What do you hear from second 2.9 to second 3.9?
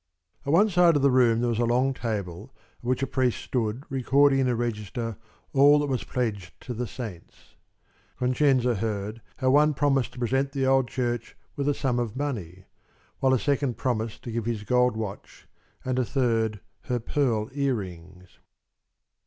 a priest stood